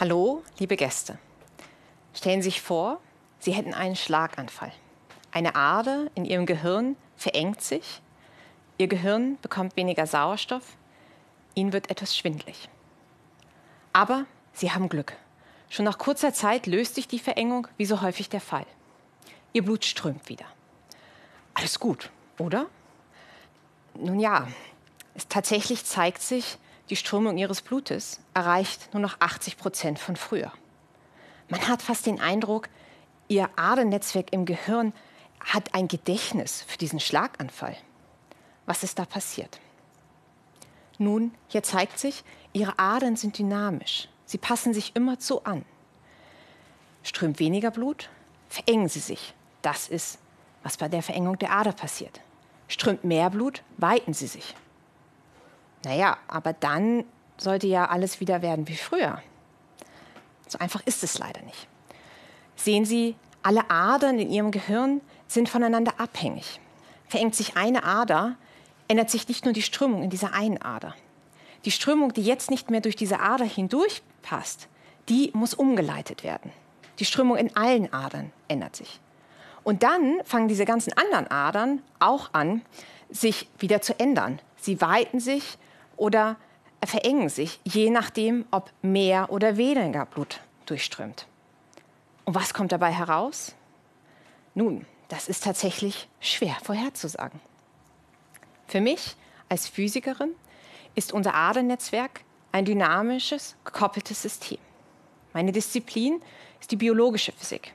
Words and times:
Hallo, 0.00 0.44
liebe 0.60 0.76
Gäste. 0.76 1.18
Stellen 2.14 2.40
Sie 2.40 2.50
sich 2.50 2.62
vor, 2.62 3.00
Sie 3.40 3.50
hätten 3.50 3.74
einen 3.74 3.96
Schlaganfall. 3.96 4.70
Eine 5.32 5.56
Ader 5.56 6.06
in 6.14 6.24
Ihrem 6.24 6.46
Gehirn 6.46 6.94
verengt 7.16 7.62
sich, 7.62 8.00
Ihr 8.76 8.86
Gehirn 8.86 9.38
bekommt 9.42 9.74
weniger 9.74 10.06
Sauerstoff, 10.06 10.76
Ihnen 11.56 11.72
wird 11.72 11.90
etwas 11.90 12.16
schwindlig. 12.16 12.68
Aber 13.92 14.26
Sie 14.52 14.70
haben 14.70 14.88
Glück. 14.88 15.16
Schon 15.68 15.84
nach 15.84 15.98
kurzer 15.98 16.32
Zeit 16.32 16.68
löst 16.68 16.94
sich 16.94 17.08
die 17.08 17.18
Verengung, 17.18 17.66
wie 17.76 17.84
so 17.84 18.00
häufig 18.00 18.28
der 18.28 18.40
Fall. 18.40 18.66
Ihr 19.52 19.64
Blut 19.64 19.84
strömt 19.84 20.28
wieder. 20.28 20.46
Alles 21.54 21.80
gut, 21.80 22.12
oder? 22.38 22.66
Nun 23.94 24.20
ja, 24.20 24.46
es 25.16 25.26
tatsächlich 25.26 25.84
zeigt 25.84 26.22
sich, 26.22 26.56
die 26.90 26.96
Strömung 26.96 27.36
ihres 27.36 27.62
Blutes 27.62 28.20
erreicht 28.34 28.92
nur 28.92 29.02
noch 29.02 29.20
80 29.20 29.56
Prozent 29.56 29.98
von 29.98 30.16
früher. 30.16 30.52
Man 31.48 31.66
hat 31.68 31.82
fast 31.82 32.06
den 32.06 32.20
Eindruck, 32.20 32.68
ihr 33.28 33.48
Adernetzwerk 33.56 34.32
im 34.32 34.44
Gehirn 34.44 34.92
hat 35.40 35.74
ein 35.74 35.88
Gedächtnis 35.88 36.64
für 36.66 36.78
diesen 36.78 37.00
Schlaganfall. 37.00 37.76
Was 38.66 38.82
ist 38.82 38.98
da 38.98 39.04
passiert? 39.04 39.60
Nun, 40.98 41.32
hier 41.48 41.62
zeigt 41.62 41.98
sich, 41.98 42.24
ihre 42.52 42.78
Adern 42.78 43.16
sind 43.16 43.38
dynamisch. 43.38 44.08
Sie 44.26 44.38
passen 44.38 44.74
sich 44.74 44.94
immerzu 44.96 45.44
an. 45.44 45.64
Strömt 47.02 47.38
weniger 47.38 47.70
Blut, 47.70 48.10
verengen 48.48 48.88
sie 48.88 48.98
sich. 48.98 49.32
Das 49.62 49.88
ist, 49.88 50.18
was 50.62 50.76
bei 50.76 50.88
der 50.88 51.02
Verengung 51.02 51.38
der 51.38 51.52
Ader 51.52 51.72
passiert. 51.72 52.20
Strömt 52.66 53.04
mehr 53.04 53.30
Blut, 53.30 53.62
weiten 53.78 54.12
sie 54.12 54.26
sich. 54.26 54.54
Naja, 55.84 56.18
aber 56.28 56.52
dann 56.52 57.04
sollte 57.36 57.66
ja 57.66 57.86
alles 57.86 58.20
wieder 58.20 58.42
werden 58.42 58.68
wie 58.68 58.76
früher. 58.76 59.22
So 60.48 60.58
einfach 60.58 60.82
ist 60.86 61.04
es 61.04 61.18
leider 61.18 61.42
nicht. 61.42 61.68
Sehen 62.56 62.84
Sie, 62.84 63.14
alle 63.42 63.70
Adern 63.70 64.18
in 64.18 64.30
Ihrem 64.30 64.50
Gehirn 64.50 65.00
sind 65.26 65.48
voneinander 65.48 65.92
abhängig. 65.98 66.60
Verengt 67.06 67.34
sich 67.34 67.56
eine 67.56 67.84
Ader, 67.84 68.36
ändert 68.88 69.10
sich 69.10 69.28
nicht 69.28 69.44
nur 69.44 69.54
die 69.54 69.62
Strömung 69.62 70.02
in 70.02 70.10
dieser 70.10 70.34
einen 70.34 70.60
Ader. 70.60 70.94
Die 71.64 71.70
Strömung, 71.70 72.12
die 72.12 72.22
jetzt 72.22 72.50
nicht 72.50 72.70
mehr 72.70 72.80
durch 72.80 72.96
diese 72.96 73.20
Ader 73.20 73.44
hindurch 73.44 74.02
passt, 74.22 74.68
die 75.08 75.30
muss 75.34 75.54
umgeleitet 75.54 76.24
werden. 76.24 76.52
Die 76.98 77.04
Strömung 77.04 77.36
in 77.36 77.54
allen 77.56 77.92
Adern 77.92 78.32
ändert 78.48 78.76
sich. 78.76 79.00
Und 79.62 79.82
dann 79.82 80.20
fangen 80.24 80.48
diese 80.48 80.64
ganzen 80.64 80.92
anderen 80.94 81.30
Adern 81.30 81.82
auch 81.98 82.30
an, 82.32 82.62
sich 83.10 83.48
wieder 83.58 83.80
zu 83.80 83.98
ändern. 83.98 84.40
Sie 84.56 84.80
weiten 84.80 85.20
sich 85.20 85.58
oder 85.98 86.36
verengen 86.84 87.28
sich, 87.28 87.60
je 87.64 87.90
nachdem, 87.90 88.46
ob 88.50 88.70
mehr 88.82 89.30
oder 89.30 89.56
weniger 89.56 90.06
Blut 90.06 90.40
durchströmt. 90.66 91.26
Und 92.24 92.34
was 92.34 92.54
kommt 92.54 92.72
dabei 92.72 92.92
heraus? 92.92 93.54
Nun, 94.54 94.86
das 95.08 95.28
ist 95.28 95.44
tatsächlich 95.44 96.08
schwer 96.20 96.56
vorherzusagen. 96.62 97.40
Für 98.66 98.80
mich 98.80 99.16
als 99.48 99.66
Physikerin 99.66 100.32
ist 100.94 101.12
unser 101.12 101.34
Adernetzwerk 101.34 102.20
ein 102.52 102.64
dynamisches, 102.64 103.56
gekoppeltes 103.64 104.22
System. 104.22 104.58
Meine 105.32 105.52
Disziplin 105.52 106.20
ist 106.60 106.70
die 106.70 106.76
biologische 106.76 107.32
Physik. 107.32 107.72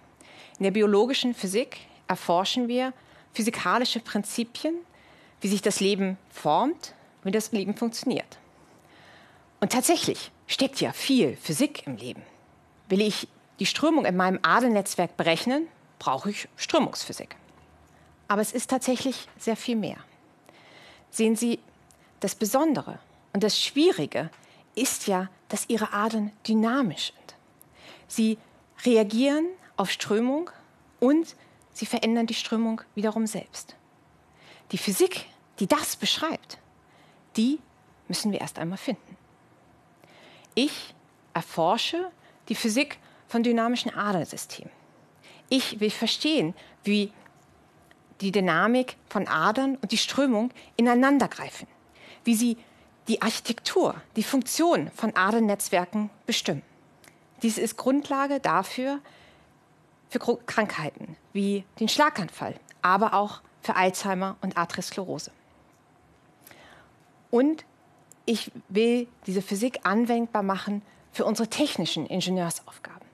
In 0.60 0.64
der 0.64 0.72
biologischen 0.72 1.34
Physik 1.34 1.80
erforschen 2.08 2.68
wir 2.68 2.94
physikalische 3.34 4.00
Prinzipien, 4.00 4.76
wie 5.42 5.48
sich 5.48 5.62
das 5.62 5.80
Leben 5.80 6.18
formt, 6.30 6.94
wie 7.24 7.32
das 7.32 7.52
Leben 7.52 7.76
funktioniert. 7.76 8.38
Und 9.60 9.72
tatsächlich 9.72 10.32
steckt 10.48 10.82
ja 10.82 10.92
viel 10.92 11.38
Physik 11.38 11.88
im 11.88 11.98
Leben. 11.98 12.22
Will 12.90 13.02
ich 13.02 13.28
die 13.60 13.66
Strömung 13.66 14.06
in 14.06 14.18
meinem 14.18 14.40
Adernetzwerk 14.42 15.16
berechnen, 15.16 15.68
brauche 16.00 16.32
ich 16.32 16.48
Strömungsphysik. 16.58 17.36
Aber 18.28 18.42
es 18.42 18.52
ist 18.52 18.70
tatsächlich 18.70 19.28
sehr 19.38 19.56
viel 19.56 19.76
mehr. 19.76 19.98
Sehen 21.12 21.36
Sie, 21.36 21.60
das 22.20 22.36
Besondere 22.36 23.00
und 23.32 23.44
das 23.44 23.60
Schwierige 23.60 24.30
ist 24.76 25.08
ja, 25.08 25.30
dass 25.50 25.70
Ihre 25.70 25.94
Adern 25.94 26.32
dynamisch 26.48 27.14
sind. 27.14 27.36
Sie 28.08 28.38
reagieren 28.86 29.48
auf 29.78 29.92
Strömung 29.92 30.50
und 31.00 31.36
sie 31.72 31.86
verändern 31.86 32.28
die 32.28 32.34
Strömung 32.34 32.82
wiederum 32.96 33.28
selbst. 33.28 33.76
Die 34.72 34.78
Physik, 34.78 35.26
die 35.60 35.68
das 35.68 35.96
beschreibt, 35.96 36.58
die 37.36 37.60
müssen 38.08 38.32
wir 38.32 38.42
erst 38.42 38.60
einmal 38.60 38.78
finden. 38.78 39.18
Ich 40.56 40.94
erforsche 41.34 42.12
die 42.50 42.56
Physik 42.56 43.00
von 43.28 43.44
dynamischen 43.44 43.94
Adersystemen. 43.94 44.72
Ich 45.50 45.80
will 45.80 45.90
verstehen, 45.90 46.54
wie 46.84 47.12
die 48.22 48.32
Dynamik 48.32 48.96
von 49.10 49.28
Adern 49.28 49.76
und 49.78 49.92
die 49.92 49.98
Strömung 49.98 50.52
ineinandergreifen, 50.78 51.68
wie 52.24 52.36
sie 52.36 52.58
die 53.08 53.22
Architektur, 53.22 53.96
die 54.16 54.24
Funktion 54.24 54.92
von 54.92 55.16
Adernetzwerken 55.16 56.10
bestimmen. 56.26 56.62
Dies 57.42 57.58
ist 57.58 57.76
Grundlage 57.76 58.40
dafür, 58.40 59.00
für 60.10 60.20
Krankheiten 60.20 61.18
wie 61.34 61.66
den 61.80 61.90
Schlaganfall, 61.90 62.56
aber 62.84 63.16
auch 63.16 63.42
für 63.62 63.76
Alzheimer 63.76 64.38
und 64.42 64.58
Arteriosklerose. 64.58 65.32
Und 67.34 67.66
ich 68.26 68.52
will 68.70 69.08
diese 69.26 69.42
Physik 69.42 69.80
anwendbar 69.88 70.44
machen 70.44 70.84
für 71.12 71.26
unsere 71.26 71.50
technischen 71.50 72.06
Ingenieursaufgaben. 72.06 73.08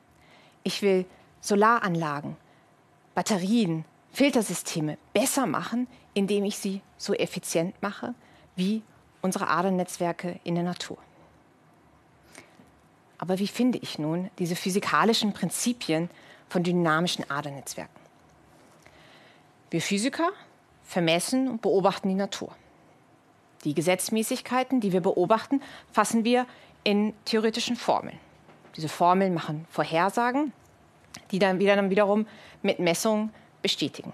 Ich 0.64 0.82
will 0.82 1.06
Solaranlagen, 1.40 2.36
Batterien, 3.16 3.86
Filtersysteme 4.12 4.98
besser 5.14 5.46
machen, 5.46 5.88
indem 6.14 6.44
ich 6.44 6.58
sie 6.58 6.82
so 6.98 7.14
effizient 7.14 7.82
mache 7.82 8.14
wie 8.58 8.82
unsere 9.22 9.48
Adernetzwerke 9.48 10.42
in 10.44 10.56
der 10.56 10.66
Natur. 10.66 10.98
Aber 13.20 13.40
wie 13.40 13.48
finde 13.48 13.78
ich 13.78 14.00
nun 14.00 14.30
diese 14.38 14.58
physikalischen 14.58 15.32
Prinzipien 15.32 16.10
von 16.50 16.64
dynamischen 16.64 17.32
Adernetzwerken? 17.32 18.02
Wir 19.70 19.82
Physiker 19.82 20.32
vermessen 20.84 21.48
und 21.48 21.62
beobachten 21.62 22.10
die 22.10 22.16
Natur. 22.16 22.54
Die 23.64 23.74
Gesetzmäßigkeiten, 23.74 24.80
die 24.80 24.94
wir 24.94 25.02
beobachten, 25.02 25.62
fassen 25.92 26.24
wir 26.24 26.46
in 26.84 27.14
theoretischen 27.26 27.76
Formeln. 27.76 28.18
Diese 28.76 28.90
Formeln 28.90 29.34
machen 29.34 29.66
Vorhersagen, 29.70 30.54
die 31.32 31.40
dann 31.40 31.60
wieder 31.60 31.76
dann 31.76 31.90
wiederum 31.90 32.26
mit 32.62 32.80
Messungen 32.80 33.34
bestätigen. 33.62 34.14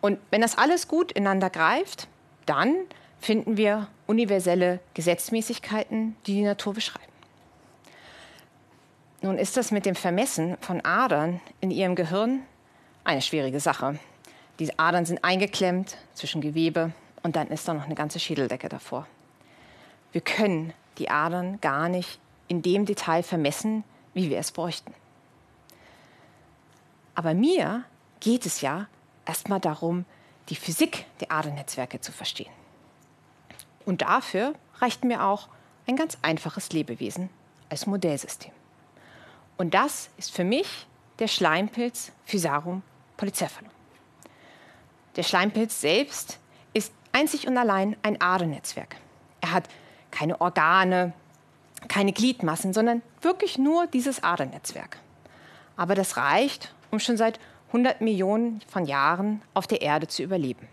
Und 0.00 0.18
wenn 0.30 0.40
das 0.40 0.58
alles 0.58 0.88
gut 0.88 1.12
ineinander 1.12 1.50
greift, 1.50 2.08
dann 2.46 2.74
finden 3.20 3.56
wir 3.56 3.88
universelle 4.06 4.80
Gesetzmäßigkeiten, 4.94 6.16
die 6.26 6.34
die 6.34 6.42
Natur 6.42 6.74
beschreiben. 6.74 7.04
Nun 9.20 9.38
ist 9.38 9.56
das 9.56 9.72
mit 9.72 9.84
dem 9.84 9.96
Vermessen 9.96 10.56
von 10.60 10.84
Adern 10.84 11.40
in 11.60 11.70
ihrem 11.70 11.96
Gehirn 11.96 12.42
eine 13.02 13.22
schwierige 13.22 13.58
Sache. 13.58 13.98
Die 14.60 14.78
Adern 14.78 15.06
sind 15.06 15.24
eingeklemmt 15.24 15.96
zwischen 16.14 16.40
Gewebe 16.40 16.92
und 17.22 17.36
dann 17.36 17.48
ist 17.48 17.66
da 17.68 17.74
noch 17.74 17.84
eine 17.84 17.94
ganze 17.94 18.20
Schädeldecke 18.20 18.68
davor. 18.68 19.06
Wir 20.12 20.20
können 20.20 20.72
die 20.98 21.10
Adern 21.10 21.60
gar 21.60 21.88
nicht 21.88 22.18
in 22.48 22.62
dem 22.62 22.86
Detail 22.86 23.22
vermessen, 23.22 23.84
wie 24.14 24.30
wir 24.30 24.38
es 24.38 24.50
bräuchten. 24.50 24.94
Aber 27.14 27.34
mir 27.34 27.84
geht 28.20 28.46
es 28.46 28.60
ja 28.60 28.86
erstmal 29.26 29.60
darum, 29.60 30.04
die 30.48 30.56
Physik 30.56 31.04
der 31.20 31.30
Adernetzwerke 31.30 32.00
zu 32.00 32.12
verstehen. 32.12 32.52
Und 33.84 34.02
dafür 34.02 34.54
reicht 34.76 35.04
mir 35.04 35.24
auch 35.24 35.48
ein 35.86 35.96
ganz 35.96 36.18
einfaches 36.22 36.72
Lebewesen 36.72 37.28
als 37.68 37.86
Modellsystem. 37.86 38.52
Und 39.56 39.74
das 39.74 40.10
ist 40.16 40.30
für 40.30 40.44
mich 40.44 40.86
der 41.18 41.28
Schleimpilz 41.28 42.12
Physarum 42.24 42.82
polycephalum. 43.16 43.70
Der 45.16 45.22
Schleimpilz 45.22 45.80
selbst 45.80 46.38
einzig 47.12 47.46
und 47.46 47.56
allein 47.56 47.96
ein 48.02 48.20
Adernetzwerk. 48.20 48.96
Er 49.40 49.52
hat 49.52 49.68
keine 50.10 50.40
Organe, 50.40 51.12
keine 51.88 52.12
Gliedmassen, 52.12 52.72
sondern 52.72 53.02
wirklich 53.20 53.58
nur 53.58 53.86
dieses 53.86 54.22
Adernetzwerk. 54.22 54.98
Aber 55.76 55.94
das 55.94 56.16
reicht, 56.16 56.74
um 56.90 56.98
schon 56.98 57.16
seit 57.16 57.38
100 57.68 58.00
Millionen 58.00 58.60
von 58.66 58.86
Jahren 58.86 59.42
auf 59.54 59.66
der 59.66 59.82
Erde 59.82 60.08
zu 60.08 60.22
überleben. 60.22 60.66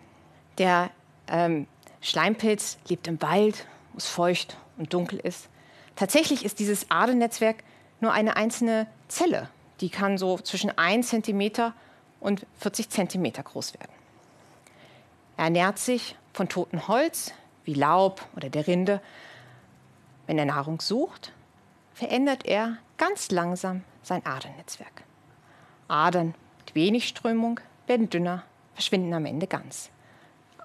Der 0.57 0.89
ähm, 1.27 1.67
Schleimpilz 2.01 2.77
lebt 2.87 3.07
im 3.07 3.21
Wald, 3.21 3.67
wo 3.93 3.97
es 3.97 4.07
feucht 4.07 4.57
und 4.77 4.93
dunkel 4.93 5.19
ist. 5.19 5.49
Tatsächlich 5.95 6.43
ist 6.43 6.59
dieses 6.59 6.89
Adernetzwerk 6.89 7.57
nur 8.01 8.13
eine 8.13 8.35
einzelne 8.35 8.87
Zelle. 9.07 9.49
Die 9.81 9.89
kann 9.89 10.17
so 10.17 10.37
zwischen 10.37 10.75
1 10.77 11.09
cm 11.09 11.73
und 12.19 12.45
40 12.59 12.89
cm 12.89 13.33
groß 13.43 13.73
werden. 13.73 13.91
Er 15.37 15.45
ernährt 15.45 15.79
sich 15.79 16.15
von 16.35 16.49
totem 16.49 16.87
Holz, 16.87 17.33
wie 17.63 17.73
Laub 17.73 18.21
oder 18.35 18.49
der 18.49 18.67
Rinde. 18.67 19.01
Wenn 20.27 20.37
er 20.37 20.45
Nahrung 20.45 20.81
sucht, 20.81 21.31
verändert 21.93 22.45
er 22.45 22.77
ganz 22.97 23.31
langsam 23.31 23.83
sein 24.03 24.25
Adernnetzwerk. 24.25 25.03
Adern 25.87 26.35
mit 26.59 26.75
wenig 26.75 27.07
Strömung 27.07 27.59
werden 27.87 28.09
dünner, 28.09 28.43
verschwinden 28.73 29.13
am 29.13 29.25
Ende 29.25 29.47
ganz. 29.47 29.89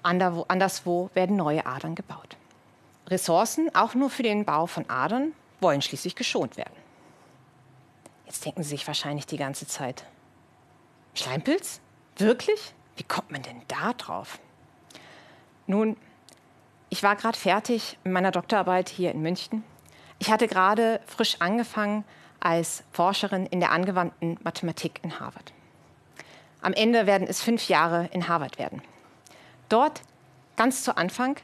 Anderswo 0.03 1.09
werden 1.13 1.37
neue 1.37 1.65
Adern 1.65 1.95
gebaut. 1.95 2.35
Ressourcen, 3.07 3.73
auch 3.73 3.93
nur 3.93 4.09
für 4.09 4.23
den 4.23 4.45
Bau 4.45 4.65
von 4.65 4.89
Adern, 4.89 5.33
wollen 5.61 5.81
schließlich 5.81 6.15
geschont 6.15 6.57
werden. 6.57 6.73
Jetzt 8.25 8.43
denken 8.45 8.63
Sie 8.63 8.69
sich 8.69 8.87
wahrscheinlich 8.87 9.25
die 9.25 9.37
ganze 9.37 9.67
Zeit, 9.67 10.05
Schleimpilz? 11.13 11.79
Wirklich? 12.17 12.73
Wie 12.95 13.03
kommt 13.03 13.31
man 13.31 13.41
denn 13.41 13.61
da 13.67 13.93
drauf? 13.93 14.39
Nun, 15.67 15.97
ich 16.89 17.03
war 17.03 17.15
gerade 17.15 17.37
fertig 17.37 17.97
mit 18.03 18.13
meiner 18.13 18.31
Doktorarbeit 18.31 18.89
hier 18.89 19.11
in 19.11 19.21
München. 19.21 19.63
Ich 20.19 20.29
hatte 20.29 20.47
gerade 20.47 20.99
frisch 21.07 21.37
angefangen 21.39 22.03
als 22.39 22.83
Forscherin 22.91 23.45
in 23.45 23.59
der 23.59 23.71
angewandten 23.71 24.37
Mathematik 24.43 24.99
in 25.03 25.19
Harvard. 25.19 25.53
Am 26.61 26.73
Ende 26.73 27.07
werden 27.07 27.27
es 27.27 27.41
fünf 27.41 27.69
Jahre 27.69 28.09
in 28.11 28.27
Harvard 28.27 28.59
werden. 28.59 28.81
Dort, 29.69 30.01
ganz 30.57 30.83
zu 30.83 30.97
Anfang, 30.97 31.37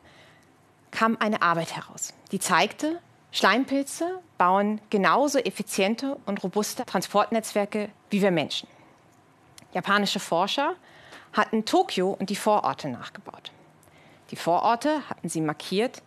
kam 0.92 1.18
eine 1.20 1.42
Arbeit 1.42 1.76
heraus, 1.76 2.14
die 2.32 2.40
zeigte, 2.40 3.00
Schleimpilze 3.32 4.20
bauen 4.38 4.82
genauso 4.90 5.38
effiziente 5.40 6.18
und 6.26 6.44
robuste 6.44 6.86
Transportnetzwerke 6.86 7.90
wie 8.10 8.22
wir 8.22 8.32
Menschen. 8.32 8.68
Japanische 9.74 10.20
Forscher 10.20 10.74
hatten 11.34 11.66
Tokio 11.66 12.12
und 12.12 12.30
die 12.30 12.36
Vororte 12.36 12.90
nachgebaut. 12.90 13.52
Die 14.32 14.36
Vororte 14.36 15.08
hatten 15.10 15.30
sie 15.30 15.42
markiert 15.42 16.02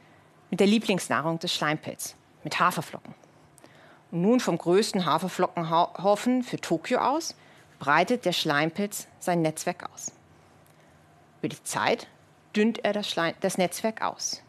mit 0.50 0.61
der 0.61 0.67
Lieblingsnahrung 0.67 1.38
des 1.38 1.55
Schleimpilz, 1.55 2.17
mit 2.44 2.58
Haferflocken. 2.58 3.14
Und 4.11 4.22
nun 4.22 4.40
vom 4.40 4.58
größten 4.58 5.06
Haferflockenhaufen 5.06 6.43
für 6.43 6.61
Tokio 6.61 6.99
aus 6.99 7.34
breitet 7.78 8.25
der 8.25 8.32
Schleimpilz 8.32 9.06
sein 9.20 9.43
Netzwerk 9.43 9.88
aus. 9.93 10.12
Über 11.40 11.49
die 11.49 11.62
Zeit 11.62 12.08
dünnt 12.55 12.84
er 12.84 12.93
das, 12.93 13.08
Schleim, 13.08 13.34
das 13.40 13.56
Netzwerk 13.56 14.02
aus. 14.02 14.43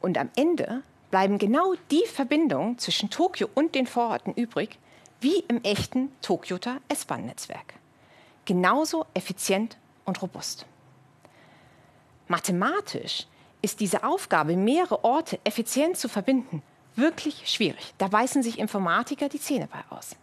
Und 0.00 0.16
am 0.16 0.30
Ende 0.36 0.82
bleiben 1.10 1.38
genau 1.38 1.74
die 1.90 2.04
Verbindungen 2.06 2.78
zwischen 2.78 3.10
Tokio 3.10 3.48
und 3.54 3.74
den 3.74 3.86
Vororten 3.86 4.32
übrig, 4.34 4.78
wie 5.20 5.40
im 5.48 5.62
echten 5.62 6.12
Tokioter 6.22 6.78
S-Bahn-Netzwerk. 6.88 7.74
Genauso 8.44 9.06
effizient 9.14 9.76
und 10.04 10.22
robust. 10.22 10.66
Mathematisch 12.28 13.26
ist 13.62 13.80
diese 13.80 14.04
Aufgabe, 14.04 14.56
mehrere 14.56 15.04
Orte 15.04 15.38
effizient 15.44 15.96
zu 15.96 16.08
verbinden, 16.08 16.62
wirklich 16.94 17.48
schwierig. 17.48 17.94
Da 17.98 18.08
beißen 18.08 18.42
sich 18.42 18.58
Informatiker 18.58 19.28
die 19.28 19.40
Zähne 19.40 19.68
bei 19.68 19.96
aus. 19.96 20.16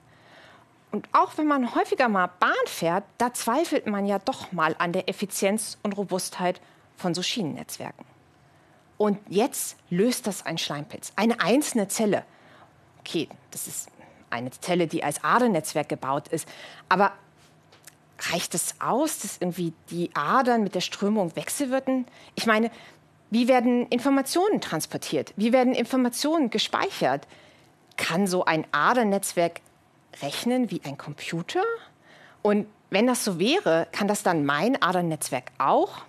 Und 0.92 1.10
auch 1.12 1.38
wenn 1.38 1.48
man 1.48 1.74
häufiger 1.74 2.08
mal 2.08 2.30
Bahn 2.40 2.52
fährt, 2.68 3.04
da 3.18 3.34
zweifelt 3.34 3.88
man 3.88 4.06
ja 4.06 4.20
doch 4.20 4.52
mal 4.52 4.76
an 4.78 4.94
der 4.94 5.10
Effizienz 5.10 5.80
und 5.82 5.98
Robustheit 5.98 6.62
von 6.96 7.16
so 7.16 7.24
Schienennetzwerken. 7.24 8.06
Und 8.98 9.18
jetzt 9.28 9.76
löst 9.90 10.28
das 10.28 10.46
ein 10.46 10.58
Schleimpilz, 10.58 11.12
eine 11.16 11.42
einzelne 11.42 11.88
Zelle. 11.88 12.24
Okay, 13.00 13.28
das 13.52 13.68
ist 13.68 13.90
eine 14.30 14.52
Zelle, 14.52 14.88
die 14.88 15.04
als 15.04 15.24
Adernetzwerk 15.24 15.90
gebaut 15.90 16.28
ist. 16.28 16.48
Aber 16.90 17.14
reicht 18.32 18.56
es 18.56 18.76
aus, 18.80 19.20
dass 19.20 19.38
irgendwie 19.40 19.74
die 19.90 20.10
Adern 20.14 20.64
mit 20.64 20.76
der 20.76 20.82
Strömung 20.82 21.36
wechselwirken? 21.36 22.06
Ich 22.36 22.46
meine, 22.46 22.72
wie 23.30 23.48
werden 23.48 23.88
Informationen 23.88 24.62
transportiert? 24.62 25.34
Wie 25.36 25.52
werden 25.52 25.74
Informationen 25.74 26.50
gespeichert? 26.50 27.28
Kann 27.98 28.28
so 28.28 28.46
ein 28.46 28.66
Adernetzwerk 28.72 29.62
rechnen 30.22 30.70
wie 30.72 30.82
ein 30.84 30.98
Computer? 30.98 31.64
Und 32.42 32.68
wenn 32.90 33.08
das 33.08 33.24
so 33.24 33.40
wäre, 33.40 33.88
kann 33.92 34.08
das 34.08 34.24
dann 34.24 34.46
mein 34.46 34.82
Adernetzwerk 34.82 35.52
auch? 35.58 36.04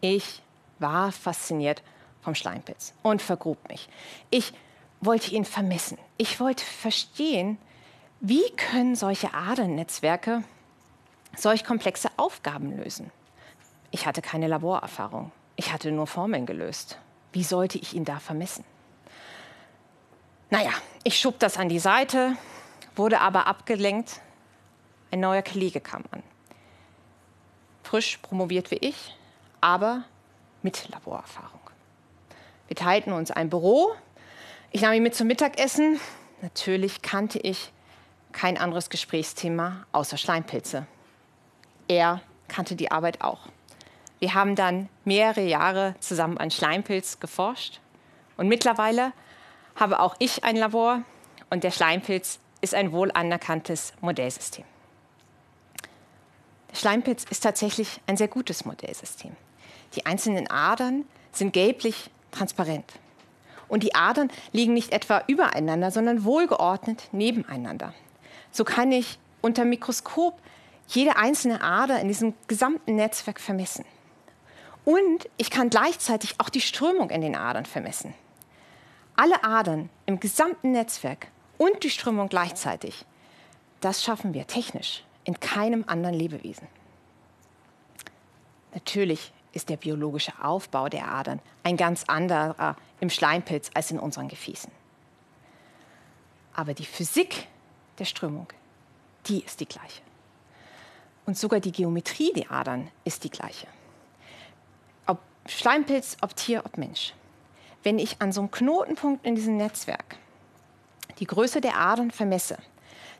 Ich 0.00 0.42
war 0.78 1.12
fasziniert 1.12 1.82
vom 2.20 2.34
Schleimpilz 2.34 2.92
und 3.02 3.22
vergrub 3.22 3.56
mich. 3.68 3.88
Ich 4.30 4.52
wollte 5.00 5.32
ihn 5.32 5.44
vermessen. 5.44 5.98
Ich 6.16 6.40
wollte 6.40 6.64
verstehen, 6.64 7.58
wie 8.20 8.50
können 8.56 8.96
solche 8.96 9.34
Adernetzwerke 9.34 10.42
solch 11.36 11.64
komplexe 11.64 12.08
Aufgaben 12.16 12.76
lösen. 12.76 13.10
Ich 13.90 14.06
hatte 14.06 14.22
keine 14.22 14.48
Laborerfahrung. 14.48 15.32
Ich 15.56 15.72
hatte 15.72 15.92
nur 15.92 16.06
Formeln 16.06 16.46
gelöst. 16.46 16.98
Wie 17.32 17.44
sollte 17.44 17.78
ich 17.78 17.94
ihn 17.94 18.04
da 18.04 18.18
vermessen? 18.18 18.64
Naja, 20.50 20.72
ich 21.04 21.18
schob 21.18 21.38
das 21.38 21.56
an 21.56 21.68
die 21.68 21.78
Seite, 21.78 22.36
wurde 22.94 23.20
aber 23.20 23.46
abgelenkt. 23.46 24.20
Ein 25.10 25.20
neuer 25.20 25.42
Kollege 25.42 25.80
kam 25.80 26.04
an. 26.10 26.22
Frisch 27.82 28.18
promoviert 28.18 28.70
wie 28.70 28.76
ich, 28.76 29.16
aber 29.60 30.04
mit 30.62 30.88
Laborerfahrung. 30.88 31.60
Wir 32.68 32.76
teilten 32.76 33.12
uns 33.12 33.30
ein 33.30 33.48
Büro. 33.48 33.94
Ich 34.72 34.82
nahm 34.82 34.92
ihn 34.94 35.02
mit 35.02 35.14
zum 35.14 35.28
Mittagessen. 35.28 36.00
Natürlich 36.42 37.02
kannte 37.02 37.38
ich 37.38 37.72
kein 38.32 38.58
anderes 38.58 38.90
Gesprächsthema 38.90 39.86
außer 39.92 40.16
Schleimpilze. 40.16 40.86
Er 41.88 42.20
kannte 42.48 42.76
die 42.76 42.90
Arbeit 42.90 43.20
auch. 43.22 43.40
Wir 44.18 44.34
haben 44.34 44.54
dann 44.54 44.88
mehrere 45.04 45.42
Jahre 45.42 45.94
zusammen 46.00 46.38
an 46.38 46.50
Schleimpilz 46.50 47.20
geforscht. 47.20 47.80
Und 48.36 48.48
mittlerweile 48.48 49.12
habe 49.74 50.00
auch 50.00 50.16
ich 50.18 50.44
ein 50.44 50.56
Labor 50.56 51.02
und 51.50 51.64
der 51.64 51.70
Schleimpilz 51.70 52.38
ist 52.60 52.74
ein 52.74 52.92
wohl 52.92 53.10
anerkanntes 53.12 53.92
Modellsystem. 54.00 54.64
Der 56.70 56.76
Schleimpilz 56.76 57.24
ist 57.30 57.42
tatsächlich 57.42 58.00
ein 58.06 58.16
sehr 58.16 58.28
gutes 58.28 58.64
Modellsystem. 58.64 59.36
Die 59.94 60.06
einzelnen 60.06 60.50
Adern 60.50 61.04
sind 61.32 61.52
gelblich 61.52 62.10
transparent. 62.32 62.92
Und 63.68 63.82
die 63.82 63.94
Adern 63.94 64.30
liegen 64.52 64.74
nicht 64.74 64.92
etwa 64.92 65.22
übereinander, 65.26 65.90
sondern 65.90 66.24
wohlgeordnet 66.24 67.08
nebeneinander. 67.12 67.92
So 68.50 68.64
kann 68.64 68.92
ich 68.92 69.18
unter 69.42 69.64
Mikroskop 69.64 70.40
jede 70.88 71.16
einzelne 71.16 71.62
Ader 71.62 72.00
in 72.00 72.08
diesem 72.08 72.34
gesamten 72.46 72.96
Netzwerk 72.96 73.40
vermessen. 73.40 73.84
Und 74.84 75.28
ich 75.36 75.50
kann 75.50 75.68
gleichzeitig 75.68 76.36
auch 76.38 76.48
die 76.48 76.60
Strömung 76.60 77.10
in 77.10 77.20
den 77.20 77.34
Adern 77.34 77.66
vermessen. 77.66 78.14
Alle 79.16 79.42
Adern 79.42 79.90
im 80.06 80.20
gesamten 80.20 80.72
Netzwerk 80.72 81.28
und 81.58 81.82
die 81.82 81.90
Strömung 81.90 82.28
gleichzeitig, 82.28 83.04
das 83.80 84.04
schaffen 84.04 84.34
wir 84.34 84.46
technisch 84.46 85.02
in 85.24 85.40
keinem 85.40 85.84
anderen 85.86 86.14
Lebewesen. 86.14 86.68
Natürlich 88.74 89.32
ist 89.52 89.70
der 89.70 89.78
biologische 89.78 90.32
Aufbau 90.42 90.88
der 90.88 91.08
Adern 91.08 91.40
ein 91.62 91.76
ganz 91.76 92.04
anderer 92.04 92.76
im 93.00 93.10
Schleimpilz 93.10 93.70
als 93.74 93.90
in 93.90 93.98
unseren 93.98 94.28
Gefäßen. 94.28 94.70
Aber 96.54 96.74
die 96.74 96.84
Physik 96.84 97.48
der 97.98 98.04
Strömung, 98.04 98.48
die 99.26 99.42
ist 99.42 99.60
die 99.60 99.66
gleiche. 99.66 100.05
Und 101.26 101.36
sogar 101.36 101.60
die 101.60 101.72
Geometrie 101.72 102.32
der 102.32 102.52
Adern 102.52 102.90
ist 103.04 103.24
die 103.24 103.30
gleiche. 103.30 103.66
Ob 105.06 105.18
Schleimpilz, 105.46 106.16
ob 106.20 106.36
Tier, 106.36 106.64
ob 106.64 106.78
Mensch. 106.78 107.14
Wenn 107.82 107.98
ich 107.98 108.22
an 108.22 108.32
so 108.32 108.40
einem 108.40 108.50
Knotenpunkt 108.50 109.26
in 109.26 109.34
diesem 109.34 109.56
Netzwerk 109.56 110.16
die 111.18 111.26
Größe 111.26 111.60
der 111.60 111.76
Adern 111.76 112.10
vermesse, 112.10 112.58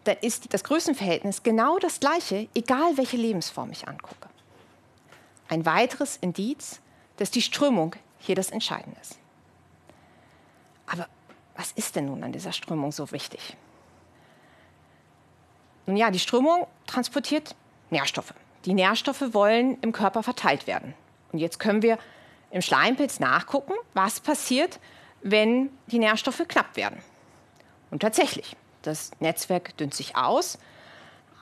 dann 0.05 0.17
ist 0.21 0.53
das 0.55 0.63
Größenverhältnis 0.65 1.43
genau 1.43 1.79
das 1.79 1.99
gleiche, 1.99 2.49
egal 2.55 2.97
welche 2.97 3.17
Lebensform 3.17 3.73
ich 3.73 3.89
angucke. 3.89 4.29
Ein 5.49 5.67
weiteres 5.67 6.17
Indiz, 6.17 6.81
dass 7.17 7.31
die 7.31 7.43
Strömung 7.43 7.97
hier 8.19 8.35
das 8.35 8.51
Entscheidende 8.51 9.01
ist. 9.01 9.19
Aber 10.87 11.09
was 11.57 11.73
ist 11.73 11.97
denn 11.97 12.07
nun 12.07 12.23
an 12.23 12.33
dieser 12.33 12.53
Strömung 12.53 12.93
so 12.93 13.11
wichtig? 13.11 13.57
Nun 15.87 15.97
ja, 15.97 16.11
die 16.11 16.19
Strömung 16.19 16.67
transportiert 16.87 17.55
Nährstoffe. 17.91 18.35
Die 18.65 18.75
Nährstoffe 18.75 19.33
wollen 19.33 19.79
im 19.81 19.93
Körper 19.93 20.23
verteilt 20.23 20.67
werden. 20.67 20.95
Und 21.33 21.39
jetzt 21.39 21.59
können 21.59 21.83
wir 21.83 21.99
im 22.51 22.63
Schleimpilz 22.63 23.21
nachgucken, 23.21 23.75
was 23.95 24.21
passiert, 24.21 24.81
wenn 25.23 25.71
die 25.89 25.99
Nährstoffe 25.99 26.43
knapp 26.49 26.77
werden. 26.77 27.01
Und 27.91 28.01
tatsächlich, 28.01 28.57
das 28.83 29.11
Netzwerk 29.21 29.77
dünnt 29.77 29.95
sich 29.95 30.17
aus, 30.17 30.59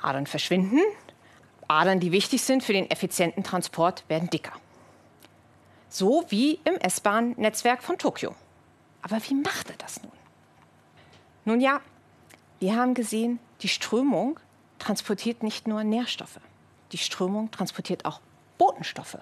Adern 0.03 0.27
verschwinden, 0.27 0.81
Adern, 1.69 2.01
die 2.01 2.13
wichtig 2.13 2.43
sind 2.43 2.63
für 2.63 2.73
den 2.73 2.91
effizienten 2.91 3.43
Transport, 3.43 4.05
werden 4.09 4.29
dicker. 4.29 4.53
So 5.89 6.25
wie 6.29 6.61
im 6.65 6.75
S-Bahn-Netzwerk 6.75 7.83
von 7.83 7.97
Tokio. 7.97 8.35
Aber 9.03 9.17
wie 9.29 9.35
macht 9.35 9.71
er 9.71 9.77
das 9.77 10.03
nun? 10.03 10.13
Nun 11.45 11.61
ja, 11.61 11.81
wir 12.59 12.77
haben 12.77 12.95
gesehen, 12.95 13.39
die 13.61 13.69
Strömung 13.69 14.41
transportiert 14.85 15.43
nicht 15.43 15.67
nur 15.67 15.83
Nährstoffe. 15.83 16.41
Die 16.93 16.99
Strömung 16.99 17.51
transportiert 17.51 18.05
auch 18.05 18.21
Botenstoffe. 18.59 19.19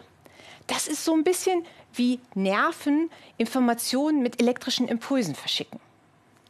Das 0.66 0.88
ist 0.88 1.04
so 1.04 1.14
ein 1.14 1.22
bisschen 1.22 1.64
wie 1.94 2.20
Nerven 2.34 3.10
Informationen 3.38 4.22
mit 4.22 4.40
elektrischen 4.40 4.88
Impulsen 4.88 5.34
verschicken. 5.34 5.80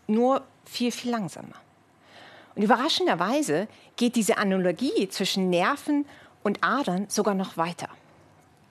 nur 0.09 0.42
viel, 0.64 0.92
viel 0.92 1.11
langsamer. 1.11 1.57
Und 2.54 2.62
überraschenderweise 2.62 3.69
geht 3.97 4.16
diese 4.16 4.37
Analogie 4.37 5.09
zwischen 5.09 5.49
Nerven 5.49 6.04
und 6.42 6.62
Adern 6.62 7.07
sogar 7.09 7.35
noch 7.35 7.57
weiter. 7.57 7.88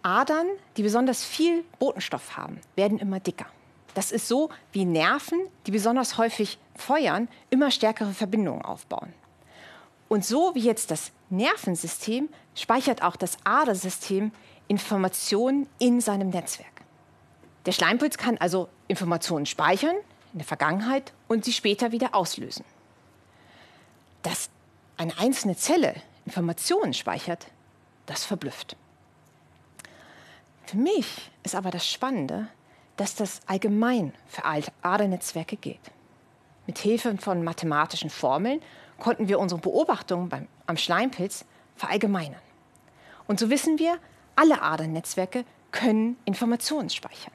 Adern, 0.03 0.48
die 0.77 0.83
besonders 0.83 1.24
viel 1.24 1.63
Botenstoff 1.79 2.38
haben, 2.38 2.60
werden 2.75 3.00
immer 3.00 3.19
dicker. 3.19 3.45
Das 3.93 4.12
ist 4.12 4.27
so 4.27 4.50
wie 4.71 4.86
Nerven, 4.86 5.39
die 5.65 5.71
besonders 5.71 6.17
häufig 6.17 6.57
feuern, 6.75 7.27
immer 7.50 7.71
stärkere 7.71 8.13
Verbindungen 8.13 8.63
aufbauen. 8.63 9.13
Und 10.12 10.25
so 10.25 10.53
wie 10.56 10.60
jetzt 10.60 10.91
das 10.91 11.13
Nervensystem 11.30 12.27
speichert 12.53 13.01
auch 13.01 13.15
das 13.15 13.38
Adersystem 13.46 14.34
Informationen 14.68 15.70
in 15.80 16.01
seinem 16.01 16.32
Netzwerk. 16.32 16.82
Der 17.65 17.72
Schleimpilz 17.72 18.18
kann 18.18 18.38
also 18.38 18.68
Informationen 18.89 19.46
speichern 19.46 19.96
in 20.34 20.39
der 20.39 20.46
Vergangenheit 20.46 21.13
und 21.30 21.46
sie 21.46 21.53
später 21.53 21.94
wieder 21.94 22.13
auslösen. 22.13 22.65
Dass 24.22 24.50
eine 24.98 25.18
einzelne 25.18 25.56
Zelle 25.56 25.96
Informationen 26.25 26.94
speichert, 26.94 27.48
das 28.06 28.25
verblüfft. 28.25 28.75
Für 30.65 30.75
mich 30.75 31.32
ist 31.44 31.56
aber 31.56 31.72
das 31.72 31.88
Spannende, 31.88 32.50
dass 32.98 33.15
das 33.15 33.39
allgemein 33.46 34.13
für 34.27 34.44
Adernetzwerke 34.82 35.56
geht. 35.56 35.80
Mit 36.68 36.80
Hilfe 36.80 37.18
von 37.18 37.46
mathematischen 37.46 38.10
Formeln 38.10 38.62
konnten 39.01 39.27
wir 39.27 39.39
unsere 39.39 39.60
Beobachtungen 39.60 40.29
beim, 40.29 40.48
am 40.67 40.77
Schleimpilz 40.77 41.43
verallgemeinern. 41.75 42.39
Und 43.27 43.39
so 43.39 43.50
wissen 43.50 43.79
wir, 43.79 43.98
alle 44.36 44.62
Adernetzwerke 44.62 45.43
können 45.72 46.17
Informationen 46.25 46.89
speichern. 46.89 47.34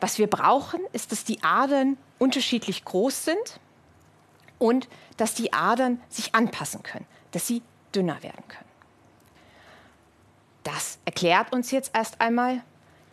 Was 0.00 0.18
wir 0.18 0.28
brauchen, 0.28 0.80
ist, 0.92 1.10
dass 1.10 1.24
die 1.24 1.42
Adern 1.42 1.96
unterschiedlich 2.18 2.84
groß 2.84 3.24
sind 3.24 3.60
und 4.58 4.88
dass 5.16 5.34
die 5.34 5.52
Adern 5.54 6.00
sich 6.10 6.34
anpassen 6.34 6.82
können, 6.82 7.06
dass 7.30 7.46
sie 7.46 7.62
dünner 7.94 8.22
werden 8.22 8.44
können. 8.46 8.68
Das 10.64 10.98
erklärt 11.06 11.52
uns 11.52 11.70
jetzt 11.70 11.92
erst 11.94 12.20
einmal 12.20 12.62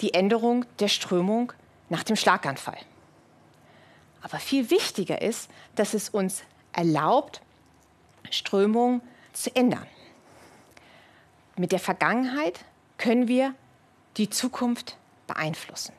die 0.02 0.14
Änderung 0.14 0.66
der 0.80 0.90
Strömung 0.90 1.54
nach 1.88 2.04
dem 2.04 2.18
Schlaganfall. 2.18 2.78
Aber 4.22 4.40
viel 4.40 4.70
wichtiger 4.70 5.22
ist, 5.22 5.50
dass 5.76 5.94
es 5.94 6.10
uns 6.10 6.44
erlaubt, 6.76 7.42
Strömung 8.30 9.02
zu 9.34 9.56
ändern. 9.56 9.86
Mit 11.58 11.72
der 11.72 11.80
Vergangenheit 11.80 12.60
können 12.98 13.28
wir 13.28 13.54
die 14.18 14.30
Zukunft 14.30 14.98
beeinflussen. 15.28 15.94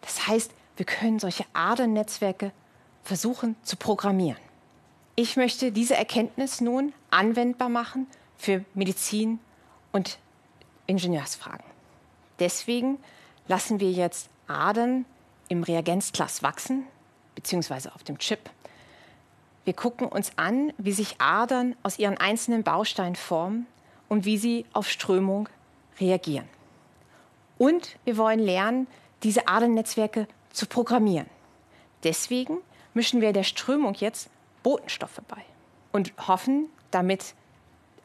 Das 0.00 0.26
heißt, 0.26 0.52
wir 0.76 0.86
können 0.86 1.18
solche 1.18 1.44
Adernetzwerke 1.52 2.52
versuchen 3.02 3.56
zu 3.62 3.76
programmieren. 3.76 4.40
Ich 5.16 5.36
möchte 5.36 5.72
diese 5.72 5.96
Erkenntnis 5.96 6.60
nun 6.60 6.92
anwendbar 7.10 7.68
machen 7.68 8.06
für 8.38 8.64
Medizin 8.74 9.38
und 9.92 10.18
Ingenieursfragen. 10.86 11.64
Deswegen 12.38 12.98
lassen 13.46 13.80
wir 13.80 13.90
jetzt 13.90 14.30
Adern 14.46 15.04
im 15.48 15.62
Reagenzglas 15.62 16.42
wachsen, 16.42 16.86
beziehungsweise 17.34 17.94
auf 17.94 18.02
dem 18.02 18.18
Chip. 18.18 18.50
Wir 19.70 19.76
gucken 19.76 20.08
uns 20.08 20.32
an, 20.34 20.72
wie 20.78 20.90
sich 20.90 21.20
Adern 21.20 21.76
aus 21.84 21.96
ihren 21.96 22.18
einzelnen 22.18 22.64
Bausteinen 22.64 23.14
formen 23.14 23.68
und 24.08 24.24
wie 24.24 24.36
sie 24.36 24.66
auf 24.72 24.90
Strömung 24.90 25.48
reagieren. 26.00 26.48
Und 27.56 27.96
wir 28.04 28.16
wollen 28.16 28.40
lernen, 28.40 28.88
diese 29.22 29.46
Adernetzwerke 29.46 30.26
zu 30.52 30.66
programmieren. 30.66 31.28
Deswegen 32.02 32.58
mischen 32.94 33.20
wir 33.20 33.32
der 33.32 33.44
Strömung 33.44 33.94
jetzt 33.94 34.28
Botenstoffe 34.64 35.20
bei 35.28 35.44
und 35.92 36.14
hoffen, 36.26 36.68
damit 36.90 37.36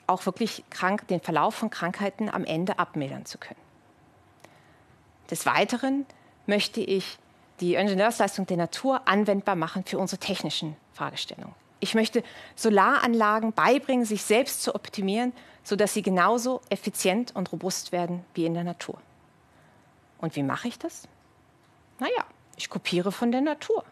auch 0.05 0.27
wirklich 0.27 0.63
krank, 0.69 1.07
den 1.07 1.19
Verlauf 1.19 1.55
von 1.55 1.71
Krankheiten 1.71 2.29
am 2.29 2.45
Ende 2.45 2.77
abmildern 2.77 3.25
zu 3.25 3.39
können. 3.39 3.59
Des 5.31 5.47
Weiteren 5.47 6.05
möchte 6.45 6.81
ich 6.81 7.17
die 7.59 7.75
Ingenieursleistung 7.75 8.45
der 8.45 8.57
Natur 8.57 9.07
anwendbar 9.07 9.55
machen 9.55 9.83
für 9.85 9.97
unsere 9.97 10.19
technischen 10.19 10.75
Fragestellungen. 10.93 11.55
Ich 11.79 11.95
möchte 11.95 12.23
Solaranlagen 12.55 13.53
beibringen, 13.53 14.05
sich 14.05 14.23
selbst 14.23 14.63
zu 14.63 14.75
optimieren, 14.75 15.33
sodass 15.63 15.93
sie 15.93 16.01
genauso 16.01 16.61
effizient 16.69 17.35
und 17.35 17.51
robust 17.51 17.91
werden 17.91 18.23
wie 18.33 18.45
in 18.45 18.53
der 18.53 18.63
Natur. 18.63 18.97
Und 20.19 20.35
wie 20.35 20.43
mache 20.43 20.67
ich 20.67 20.79
das? 20.79 21.07
Naja, 21.99 22.25
ich 22.55 22.69
kopiere 22.69 23.11
von 23.11 23.31
der 23.31 23.41
Natur 23.41 23.83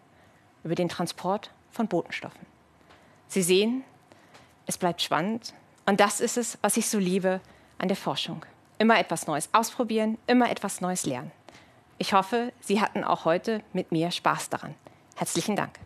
über 0.63 0.75
den 0.75 0.89
Transport 0.89 1.51
von 1.72 1.88
Botenstoffen. 1.88 2.46
Sie 3.27 3.41
sehen, 3.41 3.84
es 4.65 4.77
bleibt 4.77 5.01
spannend. 5.01 5.53
Und 5.86 6.00
das 6.00 6.22
ist 6.22 6.38
es, 6.38 6.58
was 6.62 6.77
ich 6.77 6.88
so 6.88 7.00
liebe 7.00 7.41
an 7.77 7.88
der 7.88 7.98
Forschung. 7.98 8.46
Immer 8.77 9.00
etwas 9.00 9.27
Neues 9.27 9.50
ausprobieren, 9.51 10.17
immer 10.27 10.50
etwas 10.50 10.82
Neues 10.82 11.05
lernen. 11.05 11.32
Ich 12.03 12.12
hoffe, 12.12 12.51
Sie 12.60 12.81
hatten 12.81 13.05
auch 13.05 13.24
heute 13.24 13.62
mit 13.72 13.93
mir 13.93 14.12
Spaß 14.12 14.50
daran. 14.50 14.75
Herzlichen 15.15 15.55
Dank. 15.55 15.79